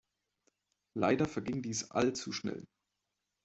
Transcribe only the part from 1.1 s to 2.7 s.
verging dies all zu schnell.